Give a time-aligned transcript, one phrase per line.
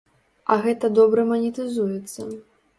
[0.55, 2.21] А гэта добра манетызуецца.